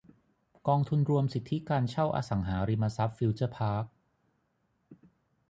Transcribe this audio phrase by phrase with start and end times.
[0.67, 3.85] กองทุนรวมสิทธิการเช่าอสังหาริมทรัพย์ฟิวเจอร์พาร์ค